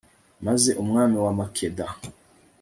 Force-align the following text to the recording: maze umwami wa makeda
maze 0.45 0.69
umwami 0.81 1.17
wa 1.25 1.31
makeda 1.39 1.87